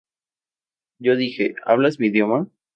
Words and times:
Yo 0.97 1.15
dije: 1.15 1.53
¿Hablas 1.63 1.99
mi 1.99 2.07
idioma? 2.07 2.47